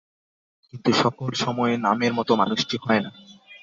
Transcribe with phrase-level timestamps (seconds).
[0.67, 3.11] কিন্তু সকল সময়ে নামের মতো মানুষটি হয় না।